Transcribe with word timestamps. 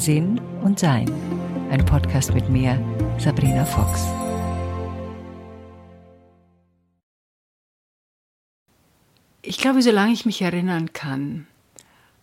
Sinn 0.00 0.40
und 0.62 0.78
Sein. 0.78 1.12
Ein 1.70 1.84
Podcast 1.84 2.32
mit 2.32 2.48
mir, 2.48 2.82
Sabrina 3.18 3.66
Fox. 3.66 4.06
Ich 9.42 9.58
glaube, 9.58 9.82
solange 9.82 10.14
ich 10.14 10.24
mich 10.24 10.40
erinnern 10.40 10.94
kann, 10.94 11.46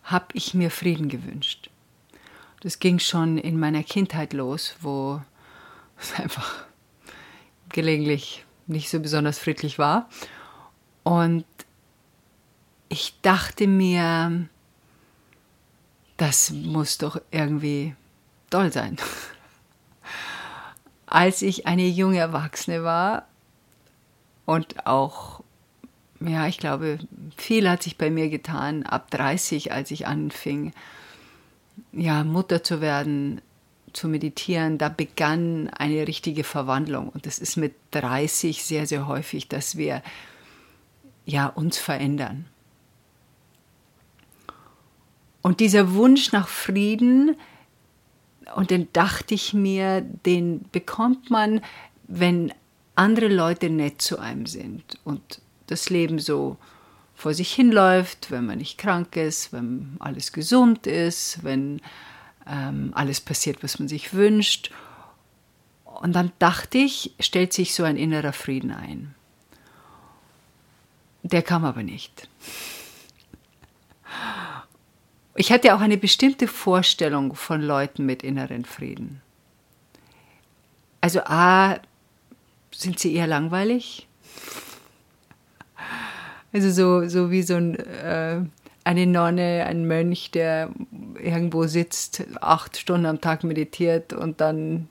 habe 0.02 0.26
ich 0.32 0.54
mir 0.54 0.72
Frieden 0.72 1.08
gewünscht. 1.08 1.70
Das 2.62 2.80
ging 2.80 2.98
schon 2.98 3.38
in 3.38 3.60
meiner 3.60 3.84
Kindheit 3.84 4.32
los, 4.32 4.74
wo 4.80 5.22
es 6.00 6.18
einfach 6.18 6.64
gelegentlich 7.68 8.44
nicht 8.66 8.90
so 8.90 8.98
besonders 8.98 9.38
friedlich 9.38 9.78
war. 9.78 10.08
Und 11.04 11.44
ich 12.88 13.20
dachte 13.22 13.68
mir, 13.68 14.48
das 16.18 16.50
muss 16.50 16.98
doch 16.98 17.18
irgendwie 17.30 17.94
toll 18.50 18.70
sein. 18.72 18.98
Als 21.06 21.40
ich 21.40 21.66
eine 21.66 21.86
junge 21.86 22.18
Erwachsene 22.18 22.82
war 22.84 23.26
und 24.44 24.86
auch, 24.86 25.42
ja, 26.20 26.46
ich 26.46 26.58
glaube, 26.58 26.98
viel 27.36 27.68
hat 27.70 27.82
sich 27.82 27.96
bei 27.96 28.10
mir 28.10 28.28
getan 28.28 28.82
ab 28.82 29.10
30, 29.10 29.72
als 29.72 29.90
ich 29.90 30.06
anfing, 30.06 30.72
ja, 31.92 32.24
Mutter 32.24 32.62
zu 32.62 32.80
werden, 32.82 33.40
zu 33.92 34.08
meditieren, 34.08 34.76
da 34.76 34.88
begann 34.88 35.70
eine 35.70 36.06
richtige 36.06 36.44
Verwandlung. 36.44 37.08
Und 37.08 37.24
das 37.26 37.38
ist 37.38 37.56
mit 37.56 37.74
30 37.92 38.64
sehr, 38.64 38.86
sehr 38.86 39.06
häufig, 39.06 39.48
dass 39.48 39.76
wir 39.76 40.02
ja 41.24 41.46
uns 41.46 41.78
verändern. 41.78 42.46
Und 45.48 45.60
dieser 45.60 45.94
Wunsch 45.94 46.32
nach 46.32 46.46
Frieden, 46.46 47.34
und 48.54 48.70
dann 48.70 48.86
dachte 48.92 49.32
ich 49.32 49.54
mir, 49.54 50.02
den 50.02 50.66
bekommt 50.72 51.30
man, 51.30 51.62
wenn 52.06 52.52
andere 52.96 53.28
Leute 53.28 53.70
nett 53.70 54.02
zu 54.02 54.18
einem 54.18 54.44
sind 54.44 54.98
und 55.04 55.40
das 55.66 55.88
Leben 55.88 56.18
so 56.18 56.58
vor 57.14 57.32
sich 57.32 57.50
hinläuft, 57.50 58.30
wenn 58.30 58.44
man 58.44 58.58
nicht 58.58 58.76
krank 58.76 59.16
ist, 59.16 59.50
wenn 59.54 59.96
alles 60.00 60.32
gesund 60.32 60.86
ist, 60.86 61.42
wenn 61.42 61.80
ähm, 62.46 62.92
alles 62.94 63.22
passiert, 63.22 63.62
was 63.62 63.78
man 63.78 63.88
sich 63.88 64.12
wünscht. 64.12 64.70
Und 65.86 66.12
dann 66.12 66.30
dachte 66.40 66.76
ich, 66.76 67.14
stellt 67.20 67.54
sich 67.54 67.72
so 67.72 67.84
ein 67.84 67.96
innerer 67.96 68.34
Frieden 68.34 68.70
ein. 68.70 69.14
Der 71.22 71.40
kam 71.40 71.64
aber 71.64 71.82
nicht. 71.82 72.28
Ich 75.40 75.52
hatte 75.52 75.72
auch 75.76 75.80
eine 75.80 75.96
bestimmte 75.96 76.48
Vorstellung 76.48 77.36
von 77.36 77.62
Leuten 77.62 78.04
mit 78.04 78.24
inneren 78.24 78.64
Frieden. 78.64 79.22
Also 81.00 81.20
A, 81.26 81.76
sind 82.72 82.98
sie 82.98 83.14
eher 83.14 83.28
langweilig? 83.28 84.08
Also 86.52 86.72
so, 86.72 87.08
so 87.08 87.30
wie 87.30 87.42
so 87.42 87.54
ein, 87.54 87.76
äh, 87.76 88.40
eine 88.82 89.06
Nonne, 89.06 89.64
ein 89.68 89.86
Mönch, 89.86 90.32
der 90.32 90.70
irgendwo 91.22 91.68
sitzt, 91.68 92.24
acht 92.40 92.76
Stunden 92.76 93.06
am 93.06 93.20
Tag 93.20 93.44
meditiert 93.44 94.12
und 94.12 94.40
dann 94.40 94.88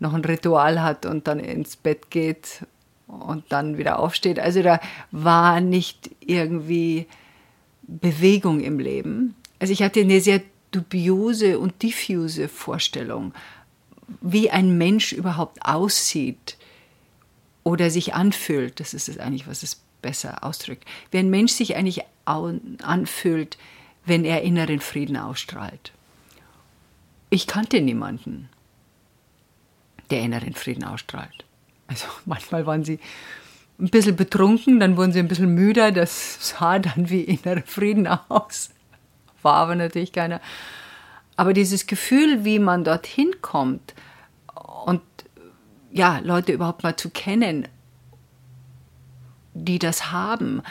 noch 0.00 0.12
ein 0.12 0.22
Ritual 0.22 0.82
hat 0.82 1.06
und 1.06 1.26
dann 1.26 1.40
ins 1.40 1.76
Bett 1.76 2.10
geht 2.10 2.66
und 3.06 3.44
dann 3.48 3.78
wieder 3.78 4.00
aufsteht. 4.00 4.38
Also 4.38 4.62
da 4.62 4.80
war 5.12 5.62
nicht 5.62 6.10
irgendwie 6.20 7.06
Bewegung 7.84 8.60
im 8.60 8.78
Leben. 8.78 9.34
Also 9.58 9.72
ich 9.72 9.82
hatte 9.82 10.00
eine 10.00 10.20
sehr 10.20 10.42
dubiose 10.70 11.58
und 11.58 11.82
diffuse 11.82 12.48
Vorstellung, 12.48 13.32
wie 14.20 14.50
ein 14.50 14.78
Mensch 14.78 15.12
überhaupt 15.12 15.64
aussieht 15.64 16.56
oder 17.64 17.90
sich 17.90 18.14
anfühlt. 18.14 18.80
Das 18.80 18.94
ist 18.94 19.08
es 19.08 19.18
eigentlich, 19.18 19.46
was 19.46 19.62
es 19.62 19.80
besser 20.00 20.44
ausdrückt. 20.44 20.84
Wie 21.10 21.18
ein 21.18 21.30
Mensch 21.30 21.52
sich 21.52 21.76
eigentlich 21.76 22.02
anfühlt, 22.24 23.58
wenn 24.04 24.24
er 24.24 24.42
inneren 24.42 24.80
Frieden 24.80 25.16
ausstrahlt. 25.16 25.92
Ich 27.30 27.46
kannte 27.46 27.80
niemanden, 27.80 28.48
der 30.10 30.22
inneren 30.22 30.54
Frieden 30.54 30.84
ausstrahlt. 30.84 31.44
Also 31.86 32.06
manchmal 32.24 32.66
waren 32.66 32.84
sie 32.84 33.00
ein 33.78 33.90
bisschen 33.90 34.16
betrunken, 34.16 34.80
dann 34.80 34.96
wurden 34.96 35.12
sie 35.12 35.20
ein 35.20 35.28
bisschen 35.28 35.54
müder, 35.54 35.92
das 35.92 36.48
sah 36.48 36.78
dann 36.78 37.10
wie 37.10 37.22
innerer 37.22 37.62
Frieden 37.62 38.06
aus 38.06 38.70
war 39.42 39.54
aber 39.54 39.74
natürlich 39.74 40.12
keiner. 40.12 40.40
Aber 41.36 41.52
dieses 41.52 41.86
Gefühl, 41.86 42.44
wie 42.44 42.58
man 42.58 42.84
dorthin 42.84 43.30
kommt 43.42 43.94
und 44.84 45.02
ja, 45.92 46.18
Leute 46.18 46.52
überhaupt 46.52 46.82
mal 46.82 46.96
zu 46.96 47.10
kennen, 47.10 47.68
die 49.54 49.78
das 49.78 50.10
haben, 50.12 50.62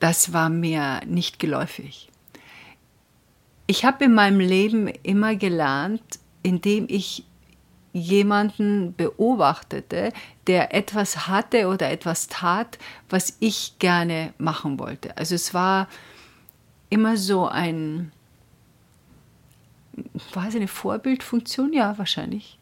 das 0.00 0.32
war 0.32 0.48
mir 0.48 1.00
nicht 1.06 1.38
geläufig. 1.38 2.10
Ich 3.66 3.84
habe 3.84 4.04
in 4.04 4.14
meinem 4.14 4.40
Leben 4.40 4.88
immer 5.02 5.36
gelernt, 5.36 6.02
indem 6.42 6.86
ich 6.88 7.24
jemanden 7.92 8.94
beobachtete, 8.94 10.12
der 10.46 10.74
etwas 10.74 11.26
hatte 11.26 11.68
oder 11.68 11.90
etwas 11.90 12.28
tat, 12.28 12.78
was 13.08 13.36
ich 13.40 13.78
gerne 13.78 14.32
machen 14.38 14.78
wollte. 14.78 15.16
Also 15.16 15.34
es 15.34 15.52
war 15.52 15.88
immer 16.90 17.16
so 17.16 17.46
ein, 17.46 18.12
war 20.32 20.48
es 20.48 20.54
eine 20.54 20.68
Vorbildfunktion? 20.68 21.72
Ja, 21.72 21.98
wahrscheinlich. 21.98 22.58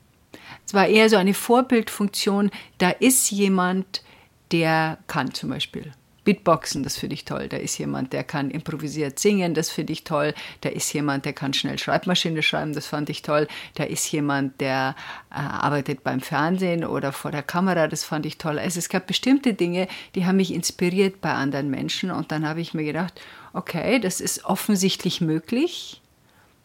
Es 0.67 0.75
war 0.75 0.87
eher 0.87 1.09
so 1.09 1.17
eine 1.17 1.35
Vorbildfunktion, 1.35 2.51
da 2.79 2.91
ist 2.91 3.31
jemand, 3.31 4.03
der 4.51 4.99
kann 5.07 5.33
zum 5.35 5.51
Beispiel 5.51 5.93
Beatboxen, 6.27 6.83
das 6.83 6.99
finde 6.99 7.15
ich 7.15 7.25
toll. 7.25 7.49
Da 7.49 7.57
ist 7.57 7.79
jemand, 7.79 8.13
der 8.13 8.25
kann 8.25 8.51
improvisiert 8.51 9.19
singen, 9.19 9.55
das 9.55 9.71
finde 9.71 9.93
ich 9.93 10.03
toll. 10.03 10.35
Da 10.61 10.69
ist 10.69 10.93
jemand, 10.93 11.25
der 11.25 11.33
kann 11.33 11.55
schnell 11.55 11.79
Schreibmaschine 11.79 12.43
schreiben, 12.43 12.75
das 12.75 12.87
fand 12.87 13.09
ich 13.09 13.23
toll. 13.23 13.47
Da 13.75 13.85
ist 13.85 14.11
jemand, 14.11 14.61
der 14.61 14.97
äh, 15.31 15.35
arbeitet 15.35 16.03
beim 16.03 16.21
Fernsehen 16.21 16.85
oder 16.85 17.13
vor 17.13 17.31
der 17.31 17.45
Kamera, 17.45 17.87
das 17.87 18.03
fand 18.03 18.27
ich 18.27 18.39
toll. 18.39 18.59
Also 18.59 18.81
es 18.81 18.89
gab 18.89 19.07
bestimmte 19.07 19.55
Dinge, 19.55 19.87
die 20.17 20.27
haben 20.27 20.37
mich 20.37 20.53
inspiriert 20.53 21.21
bei 21.21 21.33
anderen 21.33 21.71
Menschen 21.71 22.11
und 22.11 22.33
dann 22.33 22.47
habe 22.47 22.61
ich 22.61 22.75
mir 22.75 22.85
gedacht, 22.85 23.21
okay, 23.57 23.99
das 23.99 24.21
ist 24.21 24.45
offensichtlich 24.45 25.21
möglich, 25.21 26.03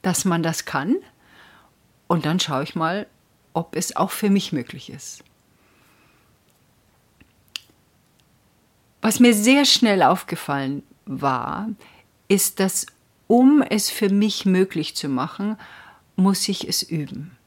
dass 0.01 0.25
man 0.25 0.43
das 0.43 0.65
kann. 0.65 0.97
Und 2.07 2.25
dann 2.25 2.39
schaue 2.39 2.63
ich 2.63 2.75
mal, 2.75 3.07
ob 3.53 3.75
es 3.75 3.95
auch 3.95 4.11
für 4.11 4.29
mich 4.29 4.51
möglich 4.51 4.89
ist. 4.89 5.23
Was 9.01 9.19
mir 9.19 9.33
sehr 9.33 9.65
schnell 9.65 10.03
aufgefallen 10.03 10.83
war, 11.05 11.69
ist, 12.27 12.59
dass 12.59 12.85
um 13.27 13.61
es 13.61 13.89
für 13.89 14.09
mich 14.09 14.45
möglich 14.45 14.95
zu 14.95 15.07
machen, 15.07 15.57
muss 16.17 16.47
ich 16.49 16.67
es 16.67 16.83
üben. 16.83 17.37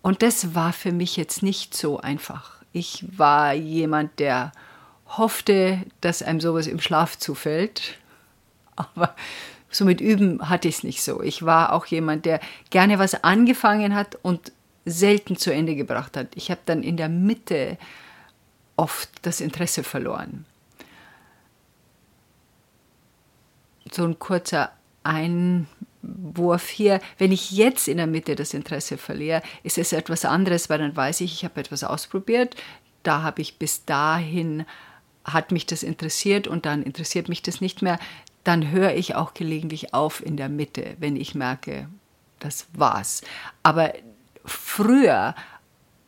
Und 0.00 0.22
das 0.22 0.54
war 0.54 0.72
für 0.72 0.92
mich 0.92 1.16
jetzt 1.16 1.42
nicht 1.42 1.74
so 1.74 1.98
einfach. 1.98 2.62
Ich 2.72 3.04
war 3.18 3.52
jemand, 3.52 4.18
der 4.18 4.52
hoffte, 5.08 5.82
dass 6.00 6.22
einem 6.22 6.40
sowas 6.40 6.66
im 6.66 6.80
Schlaf 6.80 7.18
zufällt, 7.18 7.98
aber 8.76 9.14
so 9.70 9.84
mit 9.84 10.00
Üben 10.00 10.48
hatte 10.48 10.68
ich 10.68 10.76
es 10.76 10.84
nicht 10.84 11.02
so. 11.02 11.22
Ich 11.22 11.44
war 11.44 11.72
auch 11.72 11.86
jemand, 11.86 12.24
der 12.24 12.40
gerne 12.70 12.98
was 12.98 13.22
angefangen 13.24 13.94
hat 13.94 14.16
und 14.22 14.52
selten 14.84 15.36
zu 15.36 15.52
Ende 15.52 15.74
gebracht 15.74 16.16
hat. 16.16 16.28
Ich 16.34 16.50
habe 16.50 16.60
dann 16.64 16.82
in 16.82 16.96
der 16.96 17.08
Mitte 17.08 17.76
oft 18.76 19.10
das 19.22 19.40
Interesse 19.40 19.82
verloren. 19.82 20.46
So 23.90 24.04
ein 24.04 24.18
kurzer 24.18 24.72
Einwurf 25.02 26.68
hier. 26.68 27.00
Wenn 27.18 27.32
ich 27.32 27.50
jetzt 27.50 27.88
in 27.88 27.96
der 27.96 28.06
Mitte 28.06 28.34
das 28.34 28.54
Interesse 28.54 28.96
verliere, 28.98 29.42
ist 29.62 29.78
es 29.78 29.92
etwas 29.92 30.24
anderes, 30.24 30.68
weil 30.68 30.78
dann 30.78 30.96
weiß 30.96 31.20
ich, 31.20 31.32
ich 31.32 31.44
habe 31.44 31.60
etwas 31.60 31.84
ausprobiert. 31.84 32.56
Da 33.02 33.22
habe 33.22 33.42
ich 33.42 33.58
bis 33.58 33.84
dahin, 33.84 34.64
hat 35.26 35.52
mich 35.52 35.66
das 35.66 35.82
interessiert 35.82 36.46
und 36.46 36.66
dann 36.66 36.82
interessiert 36.82 37.28
mich 37.28 37.42
das 37.42 37.60
nicht 37.60 37.82
mehr. 37.82 37.98
Dann 38.44 38.70
höre 38.70 38.94
ich 38.94 39.16
auch 39.16 39.34
gelegentlich 39.34 39.92
auf 39.92 40.24
in 40.24 40.36
der 40.36 40.48
Mitte, 40.48 40.96
wenn 40.98 41.16
ich 41.16 41.34
merke, 41.34 41.88
das 42.38 42.66
war's. 42.72 43.22
Aber 43.62 43.92
früher 44.44 45.34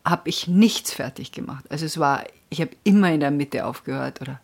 habe 0.04 0.28
ich 0.28 0.46
nichts 0.46 0.92
fertig 0.94 1.32
gemacht. 1.32 1.64
Also 1.68 1.84
es 1.84 1.98
war, 1.98 2.24
ich 2.48 2.60
habe 2.60 2.70
immer 2.84 3.10
in 3.12 3.20
der 3.20 3.32
Mitte 3.32 3.66
aufgehört 3.66 4.20
oder 4.20 4.40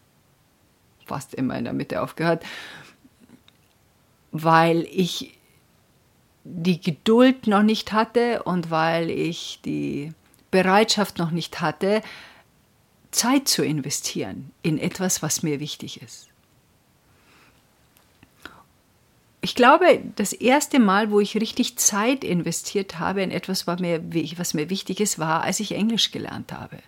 fast 1.07 1.35
immer 1.35 1.57
in 1.57 1.65
der 1.65 1.73
Mitte 1.73 2.03
aufgehört, 2.03 2.45
weil 4.33 4.87
ich 4.91 5.39
die 6.43 6.81
Geduld 6.81 7.47
noch 7.47 7.63
nicht 7.63 7.93
hatte 7.93 8.43
und 8.43 8.71
weil 8.71 9.09
ich 9.09 9.61
die 9.65 10.13
Bereitschaft 10.51 11.19
noch 11.19 11.31
nicht 11.31 11.61
hatte, 11.61 12.03
Zeit 13.15 13.49
zu 13.49 13.65
investieren 13.65 14.51
in 14.63 14.79
etwas, 14.79 15.23
was 15.23 15.43
mir 15.43 15.61
wichtig 15.61 16.03
ist. 16.03 16.29
ich 19.45 19.55
glaube, 19.55 20.01
das 20.17 20.33
erste 20.33 20.79
Mal, 20.79 21.11
wo 21.11 21.21
ich 21.21 21.37
richtig 21.37 21.77
Zeit 21.77 22.25
investiert 22.25 22.99
habe 22.99 23.23
in 23.23 23.31
etwas, 23.31 23.67
was 23.67 23.79
mir, 23.79 24.03
was 24.39 24.55
mir 24.55 24.71
wichtig 24.71 25.01
ist, 25.01 25.19
war, 25.19 25.43
als 25.43 25.61
ich 25.61 25.73
Englisch 25.73 26.13
gelernt 26.13 26.51
habe. 26.51 26.79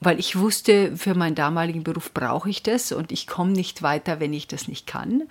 Weil 0.00 0.18
ich 0.18 0.36
wusste, 0.36 0.96
für 0.96 1.14
meinen 1.14 1.36
damaligen 1.36 1.84
Beruf 1.84 2.12
brauche 2.12 2.50
ich 2.50 2.64
das 2.64 2.90
und 2.90 3.12
ich 3.12 3.28
komme 3.28 3.52
nicht 3.52 3.82
weiter, 3.82 4.18
wenn 4.18 4.32
ich 4.32 4.48
das 4.48 4.66
nicht 4.66 4.88
kann. 4.88 5.22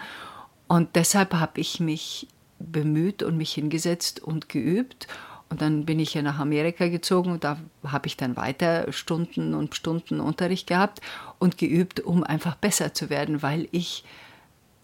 Und 0.69 0.95
deshalb 0.95 1.33
habe 1.33 1.59
ich 1.59 1.81
mich 1.81 2.27
bemüht 2.57 3.21
und 3.21 3.35
mich 3.35 3.51
hingesetzt 3.53 4.21
und 4.21 4.47
geübt. 4.47 5.07
Und 5.51 5.61
dann 5.61 5.85
bin 5.85 5.99
ich 5.99 6.15
ja 6.15 6.23
nach 6.23 6.39
Amerika 6.39 6.87
gezogen 6.87 7.31
und 7.31 7.43
da 7.43 7.59
habe 7.85 8.07
ich 8.07 8.17
dann 8.17 8.35
weiter 8.37 8.91
Stunden 8.91 9.53
und 9.53 9.75
Stunden 9.75 10.19
Unterricht 10.19 10.65
gehabt 10.65 11.01
und 11.37 11.57
geübt, 11.59 11.99
um 11.99 12.23
einfach 12.23 12.55
besser 12.55 12.93
zu 12.93 13.11
werden, 13.11 13.43
weil 13.43 13.67
ich 13.71 14.03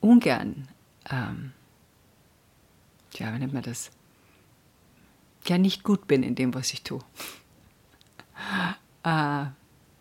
ungern 0.01 0.67
ähm, 1.09 1.53
ja, 3.13 3.33
wie 3.33 3.39
nennt 3.39 3.53
man 3.53 3.63
das? 3.63 3.91
Ja, 5.45 5.57
nicht 5.57 5.83
gut 5.83 6.07
bin 6.07 6.23
in 6.23 6.35
dem, 6.35 6.53
was 6.53 6.73
ich 6.73 6.83
tue. 6.83 7.01
äh, 9.03 9.45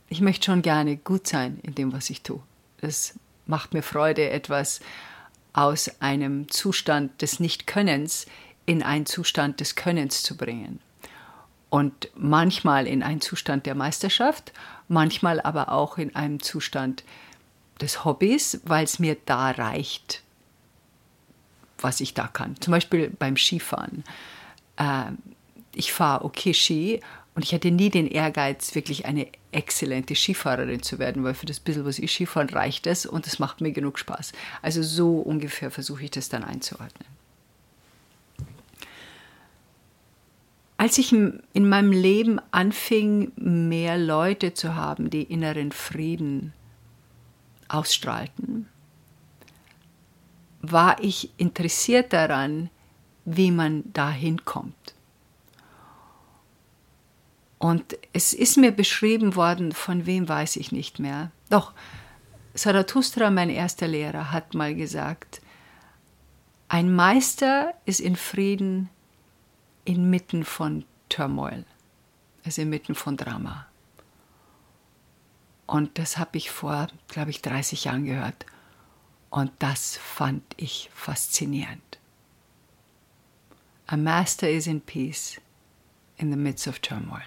ich 0.08 0.20
möchte 0.20 0.46
schon 0.46 0.62
gerne 0.62 0.96
gut 0.96 1.26
sein 1.26 1.58
in 1.62 1.74
dem, 1.74 1.92
was 1.92 2.10
ich 2.10 2.22
tue. 2.22 2.42
Das 2.80 3.18
macht 3.46 3.74
mir 3.74 3.82
Freude, 3.82 4.30
etwas 4.30 4.80
aus 5.52 6.00
einem 6.00 6.50
Zustand 6.50 7.22
des 7.22 7.40
Nichtkönnens 7.40 8.26
in 8.66 8.82
einen 8.82 9.06
Zustand 9.06 9.60
des 9.60 9.76
Könnens 9.76 10.22
zu 10.22 10.36
bringen. 10.36 10.80
Und 11.70 12.10
manchmal 12.14 12.86
in 12.86 13.02
einen 13.02 13.20
Zustand 13.20 13.66
der 13.66 13.74
Meisterschaft, 13.74 14.52
manchmal 14.88 15.40
aber 15.40 15.72
auch 15.72 15.98
in 15.98 16.14
einem 16.14 16.40
Zustand 16.40 17.04
des 17.80 18.04
Hobbys, 18.04 18.60
weil 18.64 18.84
es 18.84 18.98
mir 18.98 19.16
da 19.26 19.50
reicht, 19.50 20.22
was 21.78 22.00
ich 22.00 22.14
da 22.14 22.26
kann. 22.26 22.60
Zum 22.60 22.72
Beispiel 22.72 23.10
beim 23.10 23.36
Skifahren. 23.36 24.04
Äh, 24.76 25.12
ich 25.74 25.92
fahre 25.92 26.24
okay 26.24 26.54
Ski 26.54 27.00
und 27.34 27.44
ich 27.44 27.52
hatte 27.52 27.70
nie 27.70 27.90
den 27.90 28.06
Ehrgeiz, 28.06 28.74
wirklich 28.74 29.04
eine 29.04 29.26
exzellente 29.52 30.14
Skifahrerin 30.14 30.82
zu 30.82 30.98
werden, 30.98 31.22
weil 31.22 31.34
für 31.34 31.46
das 31.46 31.60
bisschen, 31.60 31.84
was 31.84 31.98
ich 31.98 32.10
Skifahren, 32.10 32.48
reicht 32.48 32.86
es 32.86 33.04
und 33.04 33.26
es 33.26 33.38
macht 33.38 33.60
mir 33.60 33.72
genug 33.72 33.98
Spaß. 33.98 34.32
Also 34.62 34.82
so 34.82 35.18
ungefähr 35.18 35.70
versuche 35.70 36.04
ich 36.04 36.10
das 36.10 36.30
dann 36.30 36.44
einzuordnen. 36.44 37.15
Als 40.86 40.98
ich 40.98 41.12
in 41.12 41.68
meinem 41.68 41.90
Leben 41.90 42.40
anfing, 42.52 43.32
mehr 43.34 43.98
Leute 43.98 44.54
zu 44.54 44.76
haben, 44.76 45.10
die 45.10 45.24
inneren 45.24 45.72
Frieden 45.72 46.52
ausstrahlten, 47.66 48.68
war 50.60 51.02
ich 51.02 51.30
interessiert 51.38 52.12
daran, 52.12 52.70
wie 53.24 53.50
man 53.50 53.82
da 53.94 54.12
hinkommt. 54.12 54.94
Und 57.58 57.98
es 58.12 58.32
ist 58.32 58.56
mir 58.56 58.70
beschrieben 58.70 59.34
worden, 59.34 59.72
von 59.72 60.06
wem 60.06 60.28
weiß 60.28 60.54
ich 60.54 60.70
nicht 60.70 61.00
mehr. 61.00 61.32
Doch, 61.50 61.72
Zarathustra, 62.54 63.30
mein 63.30 63.50
erster 63.50 63.88
Lehrer, 63.88 64.30
hat 64.30 64.54
mal 64.54 64.72
gesagt, 64.76 65.40
ein 66.68 66.94
Meister 66.94 67.74
ist 67.86 67.98
in 67.98 68.14
Frieden 68.14 68.88
inmitten 69.86 70.44
von 70.44 70.84
Turmoil, 71.08 71.64
also 72.44 72.62
inmitten 72.62 72.94
von 72.94 73.16
Drama. 73.16 73.66
Und 75.66 75.98
das 75.98 76.18
habe 76.18 76.36
ich 76.36 76.50
vor, 76.50 76.88
glaube 77.08 77.30
ich, 77.30 77.42
30 77.42 77.84
Jahren 77.84 78.04
gehört. 78.04 78.46
Und 79.30 79.50
das 79.58 79.96
fand 79.96 80.42
ich 80.56 80.90
faszinierend. 80.94 81.98
A 83.86 83.96
master 83.96 84.48
is 84.48 84.66
in 84.66 84.80
peace 84.80 85.40
in 86.16 86.30
the 86.30 86.36
midst 86.36 86.68
of 86.68 86.78
turmoil. 86.78 87.22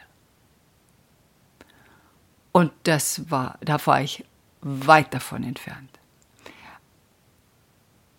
Und 2.51 2.71
das 2.83 3.29
war, 3.29 3.57
da 3.61 3.85
war 3.85 4.01
ich 4.01 4.25
weit 4.61 5.13
davon 5.13 5.43
entfernt. 5.43 5.99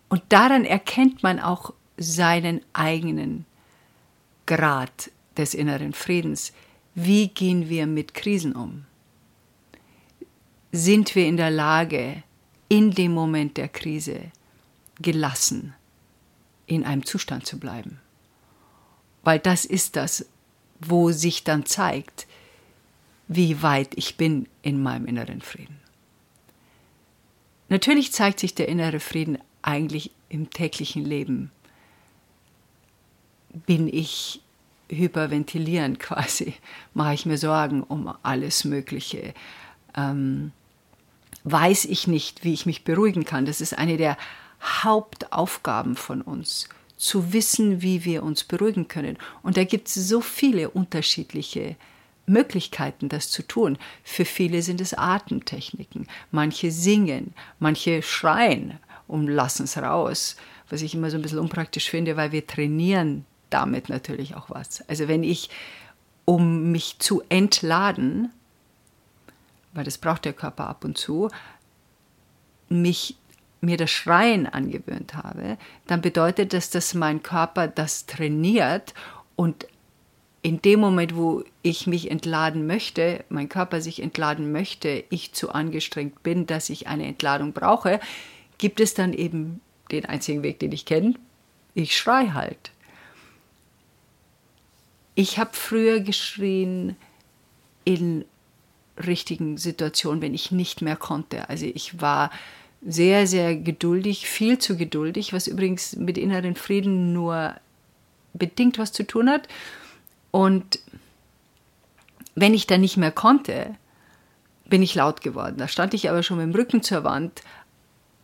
Und 0.09 0.23
daran 0.29 0.65
erkennt 0.65 1.23
man 1.23 1.41
auch 1.41 1.73
seinen 1.97 2.63
eigenen 2.73 3.47
Grad 4.50 5.12
des 5.37 5.55
inneren 5.55 5.93
Friedens. 5.93 6.52
Wie 6.97 7.29
gehen 7.29 7.69
wir 7.69 7.87
mit 7.87 8.14
Krisen 8.14 8.52
um? 8.52 8.85
Sind 10.73 11.14
wir 11.14 11.26
in 11.26 11.37
der 11.37 11.52
Lage, 11.52 12.25
in 12.69 12.91
dem 12.91 13.12
Moment 13.12 13.56
der 13.56 13.69
Krise 13.69 14.32
gelassen 15.00 15.75
in 16.67 16.85
einem 16.85 17.06
Zustand 17.06 17.47
zu 17.47 17.58
bleiben. 17.58 18.00
Weil 19.23 19.38
das 19.38 19.64
ist 19.64 19.94
das, 19.94 20.26
wo 20.81 21.12
sich 21.12 21.44
dann 21.44 21.64
zeigt, 21.64 22.26
wie 23.29 23.62
weit 23.62 23.91
ich 23.94 24.17
bin 24.17 24.49
in 24.62 24.82
meinem 24.82 25.06
inneren 25.06 25.43
Frieden. 25.43 25.79
Natürlich 27.69 28.12
zeigt 28.12 28.41
sich 28.41 28.55
der 28.55 28.69
innere 28.69 28.99
Frieden 28.99 29.38
eigentlich 29.62 30.11
im 30.29 30.50
täglichen 30.50 31.05
Leben. 31.05 31.53
Bin 33.67 33.88
ich 33.88 34.41
hyperventilierend 34.88 35.99
quasi, 35.99 36.55
mache 36.94 37.14
ich 37.14 37.26
mir 37.26 37.38
Sorgen 37.38 37.82
um 37.82 38.12
alles 38.23 38.64
Mögliche. 38.64 39.35
Ähm, 39.97 40.52
weiß 41.44 41.87
ich 41.87 42.06
nicht, 42.06 42.44
wie 42.44 42.52
ich 42.52 42.67
mich 42.67 42.85
beruhigen 42.85 43.25
kann. 43.25 43.47
Das 43.47 43.61
ist 43.61 43.76
eine 43.76 43.97
der 43.97 44.17
Hauptaufgaben 44.62 45.97
von 45.97 46.20
uns, 46.20 46.69
zu 46.97 47.32
wissen, 47.32 47.81
wie 47.81 48.05
wir 48.05 48.23
uns 48.23 48.44
beruhigen 48.44 48.88
können. 48.88 49.17
Und 49.43 49.56
da 49.56 49.64
gibt 49.64 49.88
es 49.88 49.94
so 49.94 50.20
viele 50.20 50.69
unterschiedliche 50.69 51.76
Möglichkeiten, 52.26 53.08
das 53.08 53.31
zu 53.31 53.43
tun. 53.43 53.79
Für 54.05 54.26
viele 54.26 54.61
sind 54.61 54.82
es 54.82 54.93
Atemtechniken, 54.93 56.06
manche 56.31 56.70
singen, 56.70 57.32
manche 57.58 58.03
schreien 58.03 58.79
und 59.08 59.29
lassen 59.29 59.64
es 59.64 59.79
raus, 59.79 60.37
was 60.69 60.82
ich 60.82 60.94
immer 60.94 61.11
so 61.11 61.17
ein 61.17 61.23
bisschen 61.23 61.38
unpraktisch 61.38 61.88
finde, 61.88 62.17
weil 62.17 62.32
wir 62.32 62.46
trainieren 62.46 63.25
damit 63.50 63.88
natürlich 63.88 64.35
auch 64.35 64.50
was. 64.50 64.88
Also 64.88 65.08
wenn 65.08 65.23
ich, 65.23 65.50
um 66.25 66.73
mich 66.73 66.99
zu 66.99 67.23
entladen, 67.29 68.31
weil 69.73 69.85
das 69.85 69.99
braucht 69.99 70.25
der 70.25 70.32
Körper 70.32 70.69
ab 70.69 70.85
und 70.85 70.99
zu, 70.99 71.31
mich 72.69 73.17
mir 73.61 73.76
das 73.76 73.91
Schreien 73.91 74.47
angewöhnt 74.47 75.14
habe, 75.14 75.58
dann 75.86 76.01
bedeutet 76.01 76.53
das, 76.53 76.70
dass 76.70 76.94
mein 76.94 77.22
Körper 77.22 77.69
das 77.69 78.06
trainiert 78.06 78.94
und 79.36 79.67
in 80.43 80.63
dem 80.63 80.81
Moment, 80.81 81.15
wo 81.15 81.44
ich 81.63 81.86
mich 81.86 82.10
entladen 82.10 82.67
möchte, 82.67 83.25
mein 83.29 83.51
Körper 83.51 83.82
sich 83.82 84.03
entladen 84.03 84.53
möchte, 84.53 85.05
ich 85.10 85.32
zu 85.32 85.51
angestrengt 85.51 86.22
bin, 86.22 86.46
dass 86.46 86.70
ich 86.70 86.86
eine 86.86 87.06
Entladung 87.06 87.53
brauche, 87.53 88.01
gibt 88.56 88.81
es 88.81 88.94
dann 88.94 89.13
eben 89.13 89.60
den 89.91 90.06
einzigen 90.06 90.43
Weg, 90.43 90.58
den 90.58 90.72
ich 90.72 90.86
kenne. 90.86 91.15
Ich 91.75 91.96
schrei 91.96 92.29
halt. 92.29 92.70
Ich 95.20 95.39
habe 95.39 95.50
früher 95.53 96.00
geschrien 96.00 96.96
in 97.84 98.24
richtigen 98.96 99.58
Situation, 99.58 100.22
wenn 100.22 100.32
ich 100.32 100.50
nicht 100.50 100.81
mehr 100.81 100.96
konnte. 100.96 101.46
Also 101.50 101.67
ich 101.67 102.00
war 102.00 102.31
sehr, 102.81 103.27
sehr 103.27 103.55
geduldig, 103.55 104.27
viel 104.27 104.56
zu 104.56 104.79
geduldig, 104.79 105.34
was 105.34 105.46
übrigens 105.46 105.94
mit 105.94 106.17
inneren 106.17 106.56
Frieden 106.56 107.12
nur 107.12 107.55
bedingt 108.32 108.79
was 108.79 108.93
zu 108.93 109.06
tun 109.06 109.29
hat. 109.29 109.46
Und 110.31 110.79
wenn 112.34 112.55
ich 112.55 112.67
dann 112.67 112.81
nicht 112.81 112.96
mehr 112.96 113.12
konnte, 113.12 113.77
bin 114.70 114.82
ich 114.82 114.94
laut 114.94 115.20
geworden. 115.20 115.56
Da 115.58 115.69
stand 115.69 115.93
ich 115.93 116.08
aber 116.08 116.22
schon 116.22 116.39
mit 116.39 116.46
dem 116.46 116.58
Rücken 116.58 116.82
zur 116.82 117.05
Wand 117.05 117.43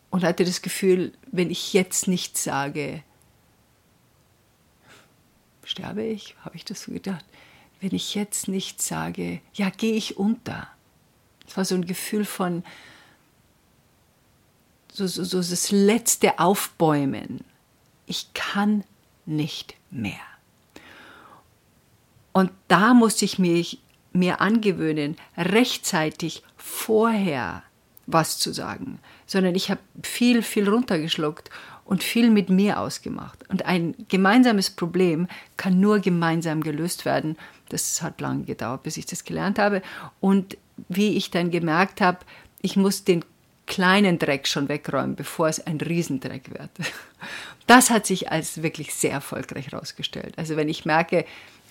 und 0.09 0.25
hatte 0.25 0.47
das 0.47 0.63
Gefühl, 0.63 1.13
wenn 1.31 1.51
ich 1.51 1.75
jetzt 1.75 2.09
nichts 2.09 2.43
sage, 2.43 3.03
sterbe 5.67 6.03
ich, 6.03 6.35
habe 6.43 6.57
ich 6.57 6.65
das 6.65 6.83
so 6.83 6.93
gedacht 6.93 7.25
wenn 7.81 7.95
ich 7.95 8.15
jetzt 8.15 8.49
nicht 8.49 8.81
sage, 8.83 9.41
ja, 9.55 9.71
gehe 9.71 9.95
ich 9.95 10.17
unter. 10.17 10.69
Es 11.47 11.57
war 11.57 11.65
so 11.65 11.75
ein 11.75 11.87
Gefühl 11.87 12.25
von 12.25 12.65
so, 14.93 15.07
so, 15.07 15.25
so 15.25 15.39
das 15.39 15.71
letzte 15.71 16.39
Aufbäumen. 16.39 17.45
Ich 18.07 18.33
kann 18.33 18.85
nicht 19.27 19.77
mehr. 19.91 20.21
Und 22.33 22.51
da 22.69 22.95
musste 22.95 23.25
ich 23.25 23.39
mich 23.39 23.79
mir 24.13 24.41
angewöhnen, 24.41 25.17
rechtzeitig 25.37 26.43
vorher 26.57 27.63
was 28.07 28.39
zu 28.39 28.53
sagen, 28.53 29.01
sondern 29.27 29.55
ich 29.55 29.71
habe 29.71 29.81
viel, 30.03 30.43
viel 30.43 30.69
runtergeschluckt 30.69 31.51
und 31.87 32.03
viel 32.03 32.31
mit 32.31 32.51
mir 32.51 32.81
ausgemacht. 32.81 33.49
Und 33.49 33.65
ein 33.65 33.95
gemeinsames 34.09 34.71
Problem 34.71 35.29
kann 35.57 35.81
nur 35.81 36.01
gemeinsam 36.01 36.63
gelöst 36.63 37.05
werden. 37.05 37.37
Das 37.69 38.03
hat 38.03 38.21
lange 38.21 38.45
gedauert, 38.45 38.83
bis 38.83 38.97
ich 38.97 39.07
das 39.07 39.25
gelernt 39.25 39.59
habe. 39.59 39.83
Und 40.21 40.59
wie 40.89 41.17
ich 41.17 41.31
dann 41.31 41.51
gemerkt 41.51 42.01
habe, 42.01 42.19
ich 42.61 42.77
muss 42.77 43.05
den 43.05 43.25
kleinen 43.67 44.19
Dreck 44.19 44.47
schon 44.47 44.69
wegräumen, 44.69 45.17
bevor 45.17 45.49
es 45.49 45.65
ein 45.67 45.79
Riesendreck 45.79 46.51
wird. 46.51 46.71
Das 47.69 47.91
hat 47.91 48.07
sich 48.07 48.31
als 48.31 48.63
wirklich 48.63 48.95
sehr 48.95 49.11
erfolgreich 49.11 49.73
herausgestellt. 49.73 50.35
Also 50.37 50.55
wenn 50.55 50.69
ich 50.69 50.85
merke, 50.85 51.25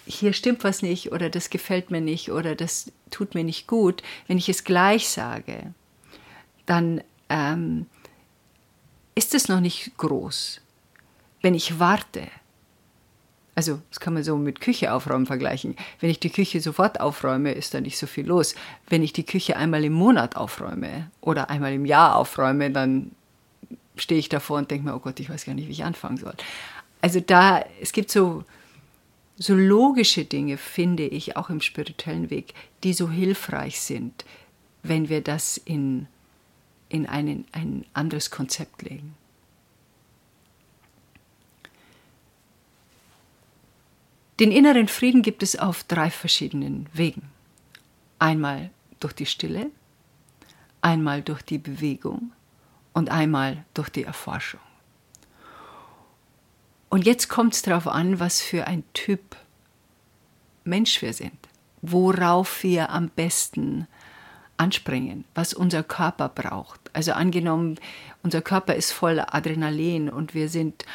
hier 0.06 0.34
stimmt 0.34 0.66
was 0.66 0.82
nicht 0.82 1.14
oder 1.14 1.30
das 1.30 1.50
gefällt 1.50 1.90
mir 1.90 2.02
nicht 2.02 2.32
oder 2.32 2.54
das 2.54 2.92
tut 3.12 3.34
mir 3.34 3.46
nicht 3.46 3.66
gut, 3.66 4.04
wenn 4.28 4.38
ich 4.38 4.50
es 4.50 4.66
gleich 4.66 5.08
sage, 5.08 5.74
dann 6.66 7.02
ähm, 7.30 7.86
ist 9.16 9.34
es 9.34 9.48
noch 9.48 9.62
nicht 9.62 9.98
groß. 9.98 10.62
Wenn 11.42 11.56
ich 11.56 11.80
warte, 11.80 12.28
also 13.56 13.82
das 13.90 14.02
kann 14.02 14.14
man 14.14 14.24
so 14.24 14.36
mit 14.38 14.60
Küche 14.60 14.94
aufräumen 14.94 15.26
vergleichen. 15.26 15.76
Wenn 16.02 16.10
ich 16.10 16.20
die 16.20 16.30
Küche 16.30 16.60
sofort 16.60 17.00
aufräume, 17.00 17.54
ist 17.54 17.74
da 17.74 17.80
nicht 17.80 17.98
so 17.98 18.06
viel 18.06 18.28
los. 18.28 18.54
Wenn 18.88 19.02
ich 19.02 19.14
die 19.14 19.26
Küche 19.26 19.56
einmal 19.56 19.84
im 19.86 19.94
Monat 19.94 20.36
aufräume 20.36 21.10
oder 21.22 21.50
einmal 21.50 21.74
im 21.74 21.86
Jahr 21.86 22.18
aufräume, 22.18 22.70
dann 22.70 23.12
stehe 23.96 24.20
ich 24.20 24.28
davor 24.28 24.58
und 24.58 24.70
denke 24.70 24.88
mir, 24.88 24.96
oh 24.96 25.00
Gott, 25.00 25.20
ich 25.22 25.30
weiß 25.30 25.46
gar 25.46 25.54
nicht, 25.54 25.68
wie 25.68 25.72
ich 25.74 25.86
anfangen 25.86 26.18
soll. 26.18 26.34
Also 27.02 27.22
da, 27.22 27.64
es 27.82 27.94
gibt 27.94 28.12
so, 28.12 28.44
so 29.38 29.56
logische 29.56 30.26
Dinge, 30.26 30.58
finde 30.58 31.04
ich, 31.04 31.38
auch 31.38 31.50
im 31.50 31.62
spirituellen 31.62 32.30
Weg, 32.30 32.54
die 32.84 32.94
so 32.94 33.10
hilfreich 33.10 33.80
sind, 33.80 34.26
wenn 34.84 35.08
wir 35.08 35.22
das 35.22 35.58
in, 35.58 36.08
in 36.90 37.06
einen, 37.06 37.46
ein 37.52 37.86
anderes 37.94 38.32
Konzept 38.32 38.82
legen. 38.82 39.16
Den 44.40 44.52
inneren 44.52 44.88
Frieden 44.88 45.22
gibt 45.22 45.44
es 45.44 45.58
auf 45.58 45.84
drei 45.86 46.12
verschiedenen 46.12 46.88
Wegen. 46.94 47.24
Einmal 48.20 48.70
durch 49.00 49.14
die 49.14 49.26
Stille, 49.26 49.72
einmal 50.82 51.22
durch 51.22 51.42
die 51.42 51.58
Bewegung 51.58 52.34
und 52.94 53.10
einmal 53.10 53.66
durch 53.74 53.90
die 53.90 54.04
Erforschung. 54.04 54.60
Und 56.90 57.06
jetzt 57.06 57.30
kommt 57.30 57.54
es 57.54 57.62
darauf 57.62 57.88
an, 57.88 58.20
was 58.20 58.42
für 58.42 58.68
ein 58.68 58.84
Typ 58.94 59.36
Mensch 60.64 61.02
wir 61.02 61.14
sind, 61.14 61.38
worauf 61.82 62.64
wir 62.64 62.90
am 62.90 63.10
besten 63.10 63.88
anspringen, 64.58 65.26
was 65.34 65.54
unser 65.54 65.84
Körper 65.84 66.30
braucht. 66.30 66.80
Also 66.94 67.14
angenommen, 67.14 67.78
unser 68.24 68.42
Körper 68.42 68.76
ist 68.76 68.92
voller 68.92 69.34
Adrenalin 69.34 70.10
und 70.10 70.34
wir 70.34 70.50
sind 70.50 70.86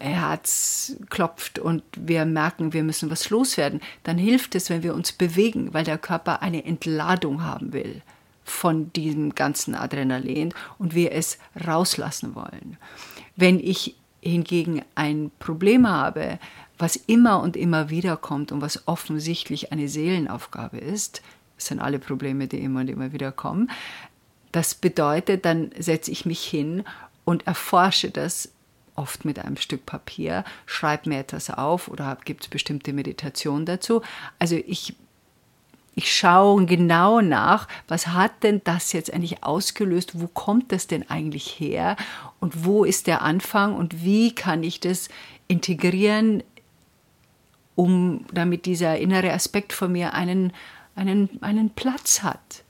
Herz 0.00 0.96
klopft 1.10 1.58
und 1.58 1.82
wir 1.96 2.24
merken, 2.24 2.72
wir 2.72 2.82
müssen 2.82 3.10
was 3.10 3.30
loswerden, 3.30 3.80
dann 4.02 4.18
hilft 4.18 4.54
es, 4.54 4.70
wenn 4.70 4.82
wir 4.82 4.94
uns 4.94 5.12
bewegen, 5.12 5.72
weil 5.72 5.84
der 5.84 5.98
Körper 5.98 6.42
eine 6.42 6.64
Entladung 6.64 7.44
haben 7.44 7.72
will 7.72 8.02
von 8.44 8.92
diesem 8.92 9.34
ganzen 9.34 9.74
Adrenalin 9.74 10.52
und 10.78 10.94
wir 10.94 11.12
es 11.12 11.38
rauslassen 11.66 12.34
wollen. 12.34 12.76
Wenn 13.36 13.60
ich 13.60 13.96
hingegen 14.20 14.82
ein 14.94 15.30
Problem 15.38 15.88
habe, 15.88 16.38
was 16.78 16.96
immer 16.96 17.40
und 17.40 17.56
immer 17.56 17.90
wieder 17.90 18.16
kommt 18.16 18.50
und 18.50 18.60
was 18.60 18.86
offensichtlich 18.88 19.72
eine 19.72 19.88
Seelenaufgabe 19.88 20.78
ist, 20.78 21.22
das 21.62 21.68
sind 21.68 21.80
alle 21.80 21.98
Probleme, 21.98 22.48
die 22.48 22.58
immer 22.58 22.80
und 22.80 22.88
immer 22.88 23.12
wieder 23.12 23.30
kommen, 23.30 23.70
das 24.50 24.74
bedeutet, 24.74 25.44
dann 25.44 25.70
setze 25.78 26.10
ich 26.10 26.26
mich 26.26 26.44
hin 26.44 26.84
und 27.24 27.46
erforsche 27.46 28.10
das 28.10 28.50
oft 28.94 29.24
mit 29.24 29.38
einem 29.38 29.56
Stück 29.56 29.86
Papier, 29.86 30.44
schreibe 30.66 31.08
mir 31.08 31.20
etwas 31.20 31.48
auf 31.50 31.88
oder 31.88 32.18
gibt 32.24 32.42
es 32.42 32.48
bestimmte 32.48 32.92
Meditationen 32.92 33.64
dazu. 33.64 34.02
Also 34.38 34.56
ich, 34.56 34.94
ich 35.94 36.14
schaue 36.14 36.66
genau 36.66 37.20
nach, 37.20 37.68
was 37.88 38.08
hat 38.08 38.42
denn 38.42 38.60
das 38.64 38.92
jetzt 38.92 39.12
eigentlich 39.12 39.44
ausgelöst, 39.44 40.20
wo 40.20 40.26
kommt 40.26 40.72
das 40.72 40.86
denn 40.86 41.08
eigentlich 41.08 41.58
her? 41.58 41.96
Und 42.40 42.64
wo 42.64 42.84
ist 42.84 43.06
der 43.06 43.22
Anfang? 43.22 43.74
Und 43.74 44.04
wie 44.04 44.34
kann 44.34 44.62
ich 44.62 44.80
das 44.80 45.08
integrieren, 45.48 46.42
um 47.74 48.26
damit 48.32 48.66
dieser 48.66 48.98
innere 48.98 49.32
Aspekt 49.32 49.72
von 49.72 49.92
mir 49.92 50.12
einen, 50.12 50.52
einen, 50.94 51.42
einen 51.42 51.70
Platz 51.70 52.22
hat, 52.22 52.64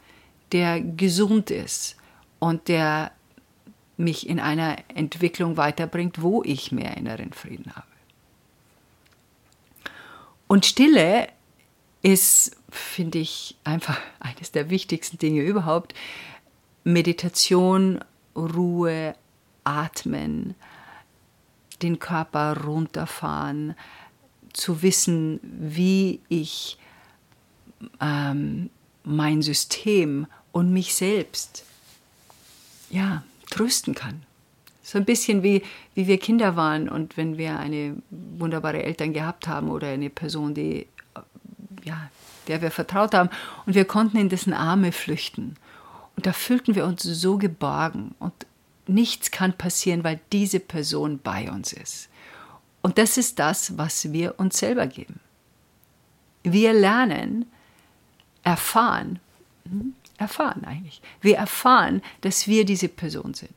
der 0.52 0.80
gesund 0.80 1.50
ist 1.50 1.96
und 2.38 2.68
der 2.68 3.12
mich 3.96 4.28
in 4.28 4.40
einer 4.40 4.76
Entwicklung 4.88 5.56
weiterbringt, 5.56 6.22
wo 6.22 6.42
ich 6.42 6.72
mehr 6.72 6.96
inneren 6.96 7.32
Frieden 7.32 7.74
habe. 7.74 7.86
Und 10.48 10.66
Stille 10.66 11.28
ist, 12.02 12.56
finde 12.68 13.18
ich, 13.18 13.56
einfach 13.64 13.98
eines 14.20 14.52
der 14.52 14.70
wichtigsten 14.70 15.18
Dinge 15.18 15.42
überhaupt. 15.42 15.94
Meditation, 16.84 18.04
Ruhe, 18.36 19.14
Atmen, 19.64 20.54
den 21.80 21.98
Körper 21.98 22.64
runterfahren, 22.64 23.74
zu 24.52 24.82
wissen, 24.82 25.40
wie 25.42 26.20
ich 26.28 26.76
ähm, 28.00 28.70
mein 29.04 29.42
System 29.42 30.26
und 30.52 30.72
mich 30.72 30.94
selbst 30.94 31.64
ja, 32.90 33.22
trösten 33.50 33.94
kann. 33.94 34.22
So 34.82 34.98
ein 34.98 35.04
bisschen 35.04 35.42
wie, 35.42 35.62
wie 35.94 36.06
wir 36.06 36.18
Kinder 36.18 36.56
waren 36.56 36.88
und 36.88 37.16
wenn 37.16 37.38
wir 37.38 37.58
eine 37.58 37.96
wunderbare 38.10 38.82
Eltern 38.82 39.12
gehabt 39.12 39.48
haben 39.48 39.70
oder 39.70 39.88
eine 39.88 40.10
Person, 40.10 40.54
die, 40.54 40.86
ja, 41.84 42.10
der 42.48 42.60
wir 42.60 42.70
vertraut 42.70 43.14
haben 43.14 43.30
und 43.64 43.74
wir 43.74 43.84
konnten 43.84 44.18
in 44.18 44.28
dessen 44.28 44.52
Arme 44.52 44.92
flüchten. 44.92 45.56
Und 46.16 46.26
da 46.26 46.32
fühlten 46.32 46.74
wir 46.74 46.84
uns 46.84 47.02
so 47.02 47.38
geborgen 47.38 48.14
und 48.18 48.34
nichts 48.86 49.30
kann 49.30 49.52
passieren, 49.56 50.04
weil 50.04 50.20
diese 50.32 50.60
Person 50.60 51.20
bei 51.22 51.50
uns 51.50 51.72
ist. 51.72 52.08
Und 52.82 52.98
das 52.98 53.16
ist 53.16 53.38
das, 53.38 53.78
was 53.78 54.12
wir 54.12 54.38
uns 54.38 54.58
selber 54.58 54.86
geben. 54.86 55.20
Wir 56.42 56.72
lernen, 56.72 57.46
erfahren, 58.42 59.20
hm, 59.68 59.94
erfahren 60.18 60.64
eigentlich. 60.64 61.00
Wir 61.20 61.36
erfahren, 61.36 62.02
dass 62.20 62.46
wir 62.46 62.64
diese 62.64 62.88
Person 62.88 63.34
sind. 63.34 63.50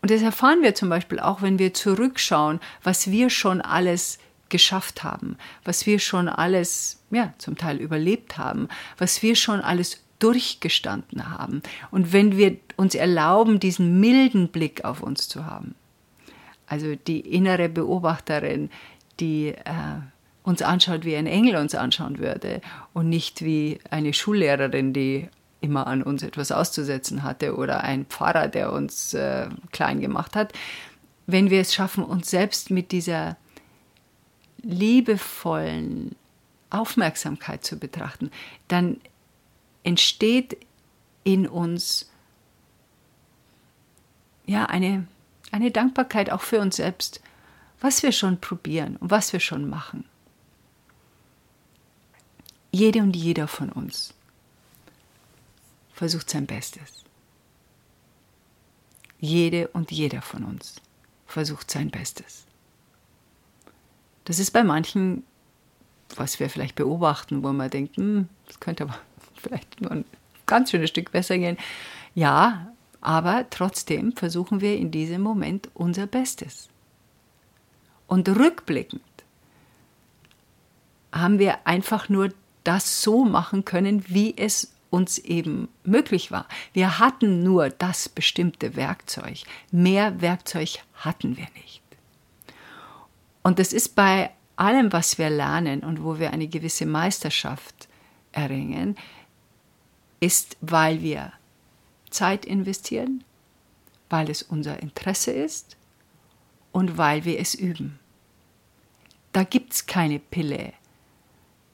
Und 0.00 0.10
das 0.10 0.22
erfahren 0.22 0.62
wir 0.62 0.74
zum 0.74 0.88
Beispiel 0.88 1.18
auch, 1.18 1.42
wenn 1.42 1.58
wir 1.58 1.74
zurückschauen, 1.74 2.60
was 2.82 3.10
wir 3.10 3.30
schon 3.30 3.60
alles 3.60 4.18
geschafft 4.48 5.02
haben, 5.02 5.36
was 5.64 5.86
wir 5.86 5.98
schon 5.98 6.28
alles, 6.28 7.02
ja, 7.10 7.34
zum 7.38 7.56
Teil 7.56 7.78
überlebt 7.78 8.38
haben, 8.38 8.68
was 8.96 9.22
wir 9.22 9.34
schon 9.34 9.60
alles 9.60 10.02
durchgestanden 10.18 11.28
haben. 11.30 11.62
Und 11.90 12.12
wenn 12.12 12.36
wir 12.36 12.56
uns 12.76 12.94
erlauben, 12.94 13.60
diesen 13.60 14.00
milden 14.00 14.48
Blick 14.48 14.84
auf 14.84 15.02
uns 15.02 15.28
zu 15.28 15.46
haben, 15.46 15.74
also 16.66 16.94
die 16.94 17.20
innere 17.20 17.68
Beobachterin, 17.68 18.70
die 19.20 19.48
äh, 19.48 20.00
uns 20.48 20.62
anschaut, 20.62 21.04
wie 21.04 21.14
ein 21.14 21.26
Engel 21.26 21.56
uns 21.56 21.74
anschauen 21.74 22.18
würde 22.18 22.62
und 22.94 23.10
nicht 23.10 23.44
wie 23.44 23.80
eine 23.90 24.14
Schullehrerin, 24.14 24.94
die 24.94 25.28
immer 25.60 25.86
an 25.86 26.02
uns 26.02 26.22
etwas 26.22 26.52
auszusetzen 26.52 27.22
hatte 27.22 27.54
oder 27.54 27.84
ein 27.84 28.06
Pfarrer, 28.06 28.48
der 28.48 28.72
uns 28.72 29.12
äh, 29.12 29.48
klein 29.72 30.00
gemacht 30.00 30.36
hat. 30.36 30.54
Wenn 31.26 31.50
wir 31.50 31.60
es 31.60 31.74
schaffen, 31.74 32.02
uns 32.02 32.30
selbst 32.30 32.70
mit 32.70 32.92
dieser 32.92 33.36
liebevollen 34.62 36.16
Aufmerksamkeit 36.70 37.62
zu 37.62 37.78
betrachten, 37.78 38.30
dann 38.68 38.98
entsteht 39.82 40.56
in 41.24 41.46
uns 41.46 42.10
ja 44.46 44.64
eine, 44.64 45.06
eine 45.52 45.70
Dankbarkeit 45.70 46.32
auch 46.32 46.40
für 46.40 46.60
uns 46.60 46.76
selbst, 46.76 47.20
was 47.82 48.02
wir 48.02 48.12
schon 48.12 48.40
probieren 48.40 48.96
und 48.96 49.10
was 49.10 49.34
wir 49.34 49.40
schon 49.40 49.68
machen 49.68 50.04
jede 52.70 53.00
und 53.00 53.16
jeder 53.16 53.48
von 53.48 53.70
uns 53.70 54.14
versucht 55.92 56.30
sein 56.30 56.46
Bestes. 56.46 57.04
Jede 59.20 59.68
und 59.68 59.90
jeder 59.90 60.22
von 60.22 60.44
uns 60.44 60.80
versucht 61.26 61.70
sein 61.70 61.90
Bestes. 61.90 62.44
Das 64.24 64.38
ist 64.38 64.52
bei 64.52 64.62
manchen, 64.62 65.24
was 66.14 66.38
wir 66.38 66.50
vielleicht 66.50 66.76
beobachten, 66.76 67.42
wo 67.42 67.52
man 67.52 67.70
denkt, 67.70 67.96
hm, 67.96 68.28
das 68.46 68.60
könnte 68.60 68.84
aber 68.84 68.98
vielleicht 69.34 69.80
nur 69.80 69.90
ein 69.90 70.04
ganz 70.46 70.70
schönes 70.70 70.90
Stück 70.90 71.10
besser 71.10 71.38
gehen. 71.38 71.56
Ja, 72.14 72.72
aber 73.00 73.48
trotzdem 73.50 74.12
versuchen 74.12 74.60
wir 74.60 74.76
in 74.76 74.90
diesem 74.90 75.22
Moment 75.22 75.70
unser 75.74 76.06
Bestes. 76.06 76.68
Und 78.06 78.28
rückblickend 78.28 79.02
haben 81.12 81.38
wir 81.38 81.66
einfach 81.66 82.08
nur 82.08 82.30
das 82.68 83.02
so 83.02 83.24
machen 83.24 83.64
können, 83.64 84.04
wie 84.08 84.36
es 84.36 84.74
uns 84.90 85.16
eben 85.16 85.68
möglich 85.84 86.30
war. 86.30 86.46
Wir 86.74 86.98
hatten 86.98 87.42
nur 87.42 87.70
das 87.70 88.10
bestimmte 88.10 88.76
Werkzeug. 88.76 89.38
Mehr 89.70 90.20
Werkzeug 90.20 90.80
hatten 90.92 91.38
wir 91.38 91.46
nicht. 91.54 91.82
Und 93.42 93.58
das 93.58 93.72
ist 93.72 93.94
bei 93.94 94.30
allem, 94.56 94.92
was 94.92 95.16
wir 95.16 95.30
lernen 95.30 95.80
und 95.80 96.04
wo 96.04 96.18
wir 96.18 96.30
eine 96.30 96.46
gewisse 96.46 96.84
Meisterschaft 96.84 97.88
erringen, 98.32 98.96
ist, 100.20 100.58
weil 100.60 101.00
wir 101.00 101.32
Zeit 102.10 102.44
investieren, 102.44 103.24
weil 104.10 104.28
es 104.28 104.42
unser 104.42 104.82
Interesse 104.82 105.30
ist 105.30 105.78
und 106.72 106.98
weil 106.98 107.24
wir 107.24 107.40
es 107.40 107.54
üben. 107.54 107.98
Da 109.32 109.44
gibt 109.44 109.72
es 109.72 109.86
keine 109.86 110.18
Pille. 110.18 110.74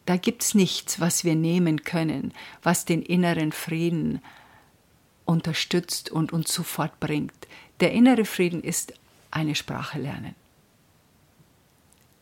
Da 0.06 0.16
gibt 0.16 0.42
es 0.42 0.54
nichts, 0.54 1.00
was 1.00 1.24
wir 1.24 1.34
nehmen 1.34 1.82
können, 1.84 2.32
was 2.62 2.84
den 2.84 3.02
inneren 3.02 3.52
Frieden 3.52 4.20
unterstützt 5.24 6.10
und 6.10 6.32
uns 6.32 6.52
sofort 6.52 7.00
bringt. 7.00 7.48
Der 7.80 7.92
innere 7.92 8.24
Frieden 8.24 8.62
ist 8.62 8.92
eine 9.30 9.54
Sprache 9.54 9.98
lernen. 9.98 10.34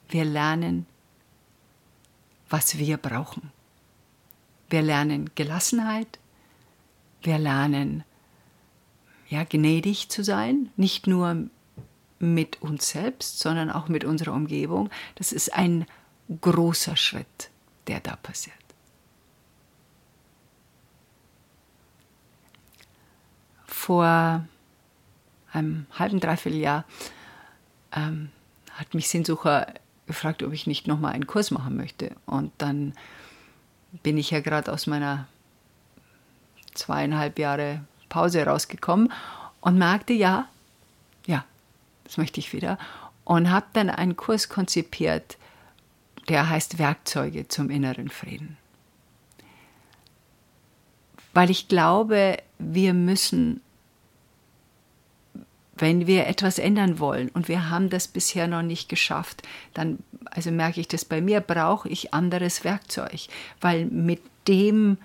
Wir 0.09 0.25
lernen, 0.25 0.87
was 2.49 2.79
wir 2.79 2.97
brauchen. 2.99 3.51
Wir 4.71 4.83
lernen 4.83 5.31
Gelassenheit, 5.35 6.19
wir 7.23 7.39
lernen 7.39 8.05
ja 9.29 9.45
gnädig 9.45 10.09
zu 10.09 10.23
sein, 10.23 10.71
nicht 10.77 11.07
nur 11.07 11.49
mit 12.19 12.63
uns 12.63 12.91
selbst, 12.91 13.39
sondern 13.39 13.71
auch 13.71 13.89
mit 13.89 14.05
unserer 14.05 14.33
Umgebung. 14.33 14.91
Das 15.17 15.33
ist 15.33 15.53
ein 15.55 15.87
großer 16.41 16.97
Schritt, 16.97 17.51
der 17.87 18.01
da 18.01 18.17
passiert. 18.17 18.57
Vor 23.67 24.45
einem 25.53 25.87
halben, 25.93 26.21
dreiviertel 26.21 26.61
Jahr 26.61 26.85
ähm, 27.93 28.31
hat 28.75 28.95
mich 28.95 29.09
Sinnsucher 29.09 29.67
gefragt, 30.07 30.43
ob 30.43 30.53
ich 30.53 30.67
nicht 30.67 30.87
nochmal 30.87 31.13
einen 31.13 31.27
Kurs 31.27 31.51
machen 31.51 31.77
möchte. 31.77 32.15
Und 32.27 32.53
dann 32.59 32.95
bin 34.03 34.17
ich 34.17 34.31
ja 34.31 34.41
gerade 34.41 34.73
aus 34.73 34.87
meiner 34.87 35.27
zweieinhalb 36.75 37.39
Jahre 37.39 37.81
Pause 38.09 38.45
rausgekommen 38.45 39.13
und 39.61 39.79
merkte, 39.79 40.13
ja, 40.13 40.49
ja, 41.27 41.45
das 42.05 42.17
möchte 42.17 42.41
ich 42.41 42.53
wieder. 42.53 42.79
Und 43.25 43.51
habe 43.51 43.67
dann 43.73 43.91
einen 43.91 44.17
Kurs 44.17 44.49
konzipiert, 44.49 45.37
der 46.29 46.49
heißt 46.49 46.79
Werkzeuge 46.79 47.49
zum 47.49 47.71
inneren 47.71 48.09
Frieden. 48.09 48.57
Weil 51.35 51.51
ich 51.51 51.69
glaube, 51.69 52.37
wir 52.59 52.95
müssen, 52.95 53.61
wenn 55.77 56.07
wir 56.07 56.27
etwas 56.27 56.59
ändern 56.59 56.99
wollen 56.99 57.31
und 57.31 57.49
wir 57.49 57.71
haben 57.71 57.89
das 57.89 58.07
bisher 58.07 58.47
noch 58.47 58.63
nicht 58.63 58.89
geschafft, 58.89 59.43
dann, 59.73 59.99
also 60.27 60.51
merke 60.51 60.81
ich 60.81 60.89
das 60.89 61.05
bei 61.05 61.21
mir, 61.21 61.41
brauche 61.41 61.89
ich 61.89 62.13
anderes 62.13 62.65
Werkzeug, 62.65 63.29
weil 63.61 63.87
mit 63.87 64.21
dem, 64.47 64.99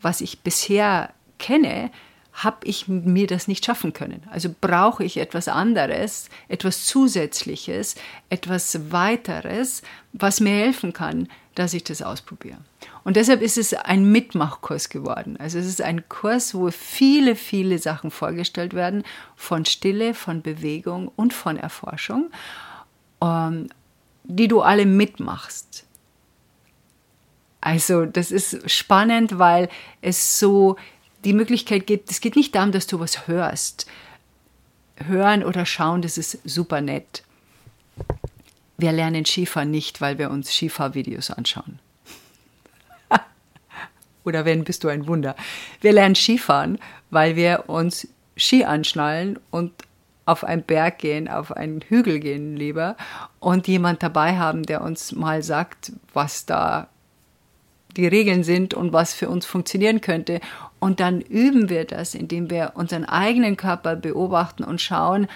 was 0.00 0.20
ich 0.20 0.40
bisher 0.40 1.12
kenne, 1.38 1.90
habe 2.32 2.66
ich 2.66 2.88
mir 2.88 3.26
das 3.26 3.46
nicht 3.46 3.64
schaffen 3.64 3.92
können. 3.92 4.22
Also 4.30 4.54
brauche 4.58 5.04
ich 5.04 5.18
etwas 5.18 5.48
anderes, 5.48 6.30
etwas 6.48 6.86
Zusätzliches, 6.86 7.94
etwas 8.30 8.90
weiteres, 8.90 9.82
was 10.12 10.40
mir 10.40 10.54
helfen 10.54 10.92
kann, 10.92 11.28
dass 11.54 11.74
ich 11.74 11.84
das 11.84 12.00
ausprobiere. 12.00 12.56
Und 13.04 13.16
deshalb 13.16 13.42
ist 13.42 13.58
es 13.58 13.74
ein 13.74 14.10
Mitmachkurs 14.10 14.88
geworden. 14.88 15.36
Also 15.38 15.58
es 15.58 15.66
ist 15.66 15.82
ein 15.82 16.08
Kurs, 16.08 16.54
wo 16.54 16.70
viele, 16.70 17.36
viele 17.36 17.78
Sachen 17.78 18.10
vorgestellt 18.10 18.72
werden, 18.72 19.04
von 19.36 19.66
Stille, 19.66 20.14
von 20.14 20.40
Bewegung 20.40 21.10
und 21.14 21.34
von 21.34 21.58
Erforschung, 21.58 22.30
ähm, 23.20 23.68
die 24.24 24.48
du 24.48 24.62
alle 24.62 24.86
mitmachst. 24.86 25.84
Also 27.60 28.06
das 28.06 28.30
ist 28.30 28.70
spannend, 28.70 29.38
weil 29.38 29.68
es 30.00 30.38
so 30.38 30.76
die 31.24 31.32
Möglichkeit 31.32 31.86
gibt, 31.86 32.10
es 32.10 32.20
geht 32.20 32.36
nicht 32.36 32.54
darum, 32.54 32.72
dass 32.72 32.86
du 32.86 33.00
was 33.00 33.26
hörst. 33.26 33.86
Hören 34.96 35.44
oder 35.44 35.66
schauen, 35.66 36.02
das 36.02 36.18
ist 36.18 36.38
super 36.44 36.80
nett. 36.80 37.22
Wir 38.76 38.92
lernen 38.92 39.24
Skifahren 39.24 39.70
nicht, 39.70 40.00
weil 40.00 40.18
wir 40.18 40.30
uns 40.30 40.52
Skifahrvideos 40.52 41.30
anschauen. 41.30 41.78
oder 44.24 44.44
wenn, 44.44 44.64
bist 44.64 44.84
du 44.84 44.88
ein 44.88 45.06
Wunder. 45.06 45.36
Wir 45.80 45.92
lernen 45.92 46.14
Skifahren, 46.14 46.78
weil 47.10 47.36
wir 47.36 47.68
uns 47.68 48.08
Ski 48.36 48.64
anschnallen 48.64 49.38
und 49.50 49.72
auf 50.24 50.44
einen 50.44 50.62
Berg 50.62 50.98
gehen, 50.98 51.28
auf 51.28 51.52
einen 51.52 51.80
Hügel 51.80 52.20
gehen 52.20 52.56
lieber 52.56 52.96
und 53.40 53.66
jemand 53.66 54.02
dabei 54.02 54.38
haben, 54.38 54.62
der 54.62 54.82
uns 54.82 55.12
mal 55.12 55.42
sagt, 55.42 55.92
was 56.12 56.46
da 56.46 56.88
die 57.96 58.06
Regeln 58.06 58.44
sind 58.44 58.74
und 58.74 58.92
was 58.92 59.14
für 59.14 59.28
uns 59.28 59.46
funktionieren 59.46 60.00
könnte. 60.00 60.40
Und 60.78 61.00
dann 61.00 61.20
üben 61.20 61.68
wir 61.68 61.84
das, 61.84 62.14
indem 62.14 62.50
wir 62.50 62.72
unseren 62.74 63.04
eigenen 63.04 63.56
Körper 63.56 63.96
beobachten 63.96 64.64
und 64.64 64.80
schauen, 64.80 65.28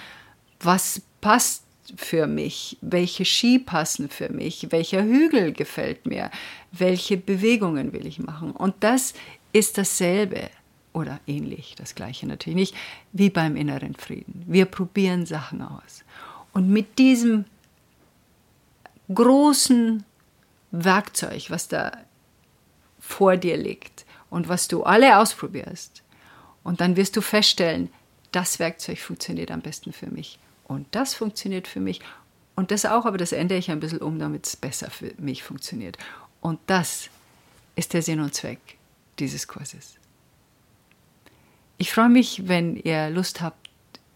was 0.61 1.03
passt 1.21 1.64
für 1.97 2.27
mich, 2.27 2.79
welche 2.81 3.25
Ski 3.25 3.59
passen 3.59 4.09
für 4.09 4.29
mich, 4.29 4.69
welcher 4.71 5.05
Hügel 5.05 5.53
gefällt 5.53 6.07
mir, 6.07 6.31
welche 6.73 7.16
Bewegungen 7.16 7.92
will 7.92 8.07
ich 8.07 8.19
machen. 8.19 8.51
Und 8.51 8.75
das 8.81 9.14
ist 9.53 9.79
dasselbe 9.79 10.51
oder 10.92 11.21
ähnlich, 11.27 11.75
das 11.77 11.95
gleiche 11.95 12.27
natürlich 12.27 12.57
nicht, 12.57 12.75
wie 13.12 13.31
beim 13.31 13.55
inneren 13.57 13.95
Frieden. 13.95 14.42
Wir 14.47 14.64
probieren 14.64 15.27
Sachen 15.27 15.62
aus. 15.62 16.05
Und 16.53 16.71
mit 16.71 16.99
diesem 16.99 17.45
großen 19.12 20.05
Werkzeug, 20.71 21.51
was 21.51 21.69
da 21.69 21.92
vor 23.07 23.37
dir 23.37 23.57
liegt 23.57 24.05
und 24.31 24.49
was 24.49 24.69
du 24.69 24.83
alle 24.83 25.19
ausprobierst. 25.19 26.03
Und 26.64 26.81
dann 26.81 26.97
wirst 26.97 27.16
du 27.16 27.21
feststellen, 27.21 27.90
das 28.33 28.59
Werkzeug 28.59 28.99
funktioniert 28.99 29.51
am 29.51 29.61
besten 29.61 29.92
für 29.92 30.09
mich. 30.09 30.38
Und 30.64 30.87
das 30.90 31.14
funktioniert 31.14 31.69
für 31.69 31.81
mich. 31.81 32.01
Und 32.57 32.71
das 32.73 32.85
auch, 32.85 33.07
aber 33.07 33.19
das 33.19 33.33
ändere 33.33 33.59
ich 33.59 33.71
ein 33.71 33.81
bisschen 33.81 34.01
um, 34.01 34.19
damit 34.19 34.47
es 34.47 34.57
besser 34.57 34.90
für 34.90 35.14
mich 35.19 35.45
funktioniert. 35.45 35.97
Und 36.40 36.59
das 36.66 37.09
ist 37.77 37.92
der 37.92 38.03
Sinn 38.03 38.21
und 38.21 38.35
Zweck 38.35 38.59
dieses 39.19 39.47
Kurses. 39.47 39.95
Ich 41.79 41.92
freue 41.92 42.09
mich, 42.09 42.49
wenn 42.49 42.77
ihr 42.77 43.11
Lust 43.11 43.40
habt, 43.40 43.69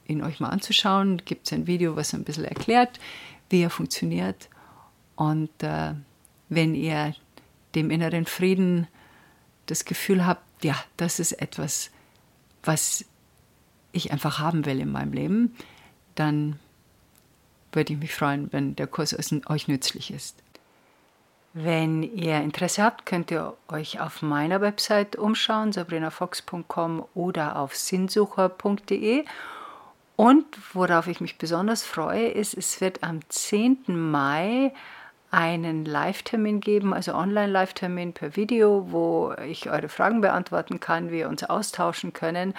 ihn 0.07 0.23
euch 0.23 0.41
mal 0.41 0.49
anzuschauen. 0.49 1.23
Gibt 1.25 1.47
es 1.47 1.53
ein 1.53 1.67
Video, 1.67 1.95
was 1.95 2.13
ein 2.15 2.25
bisschen 2.25 2.45
erklärt, 2.45 2.99
wie 3.51 3.63
er 3.63 3.71
funktioniert. 3.71 4.49
Und 5.15 5.51
äh, 5.63 5.93
wenn 6.49 6.75
ihr 6.75 7.15
dem 7.75 7.91
inneren 7.91 8.27
Frieden 8.27 8.87
das 9.67 9.85
Gefühl 9.85 10.27
habe, 10.27 10.41
ja, 10.63 10.77
das 10.97 11.21
ist 11.21 11.33
etwas, 11.33 11.91
was 12.63 13.05
ich 13.93 14.13
einfach 14.13 14.39
haben 14.39 14.67
will 14.67 14.81
in 14.81 14.93
meinem 14.93 15.13
Leben, 15.13 15.57
dann 16.15 16.59
würde 17.73 17.93
ich 17.93 17.99
mich 17.99 18.15
freuen, 18.15 18.53
wenn 18.53 18.77
der 18.77 18.87
Kurs 18.87 19.17
euch 19.47 19.69
nützlich 19.69 20.11
ist. 20.11 20.43
Wenn 21.53 22.03
ihr 22.03 22.37
Interesse 22.41 22.83
habt, 22.83 23.07
könnt 23.07 23.31
ihr 23.33 23.57
euch 23.69 24.01
auf 24.01 24.23
meiner 24.23 24.61
Website 24.61 25.17
umschauen, 25.17 25.73
sabrinafox.com 25.73 27.05
oder 27.15 27.57
auf 27.57 27.75
sinnsucher.de. 27.75 29.25
Und 30.15 30.45
worauf 30.75 31.09
ich 31.09 31.21
mich 31.21 31.39
besonders 31.39 31.83
freue, 31.83 32.29
ist, 32.29 32.55
es 32.55 32.81
wird 32.81 33.03
am 33.03 33.21
10. 33.29 33.79
Mai 33.87 34.73
einen 35.31 35.85
Live-Termin 35.85 36.61
geben, 36.61 36.93
also 36.93 37.15
Online-Live-Termin 37.15 38.13
per 38.13 38.37
Video, 38.37 38.91
wo 38.91 39.33
ich 39.47 39.71
eure 39.71 39.89
Fragen 39.89 40.21
beantworten 40.21 40.81
kann, 40.81 41.11
wir 41.11 41.29
uns 41.29 41.45
austauschen 41.45 42.13
können. 42.13 42.55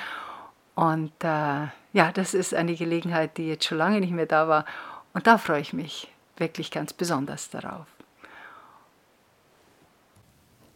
Und 0.76 1.12
äh, 1.22 1.68
ja, 1.94 2.12
das 2.14 2.34
ist 2.34 2.54
eine 2.54 2.76
Gelegenheit, 2.76 3.38
die 3.38 3.48
jetzt 3.48 3.66
schon 3.66 3.78
lange 3.78 4.00
nicht 4.00 4.14
mehr 4.14 4.26
da 4.26 4.48
war. 4.48 4.66
Und 5.14 5.28
da 5.28 5.38
freue 5.38 5.62
ich 5.62 5.74
mich 5.74 6.08
wirklich 6.38 6.72
ganz 6.72 6.94
besonders 6.94 7.50
darauf. 7.50 7.88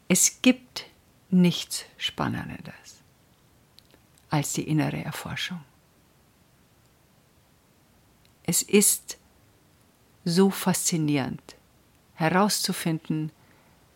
Es 0.07 0.41
gibt 0.41 0.85
nichts 1.29 1.85
Spannenderes 1.97 3.01
als 4.29 4.53
die 4.53 4.67
innere 4.67 5.03
Erforschung. 5.03 5.61
Es 8.43 8.61
ist 8.61 9.17
so 10.23 10.49
faszinierend, 10.49 11.54
herauszufinden, 12.15 13.31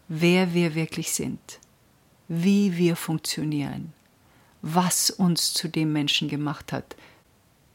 wer 0.08 0.54
wir 0.54 0.76
wirklich 0.76 1.12
sind, 1.12 1.60
wie 2.28 2.78
wir 2.78 2.96
funktionieren, 2.96 3.94
was 4.62 5.10
uns 5.10 5.54
zu 5.54 5.68
dem 5.68 5.94
Menschen 5.94 6.28
gemacht 6.28 6.72
hat 6.72 6.96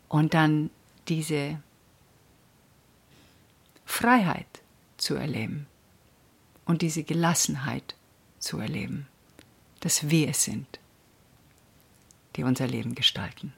und 0.08 0.34
dann 0.34 0.70
diese 1.08 1.60
Freiheit 3.84 4.46
zu 4.96 5.14
erleben 5.14 5.66
und 6.64 6.82
diese 6.82 7.02
Gelassenheit 7.02 7.94
zu 8.38 8.58
erleben, 8.58 9.06
dass 9.80 10.08
wir 10.08 10.28
es 10.28 10.44
sind, 10.44 10.78
die 12.36 12.44
unser 12.44 12.66
Leben 12.66 12.94
gestalten. 12.94 13.52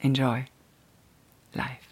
Enjoy 0.00 0.44
life. 1.52 1.91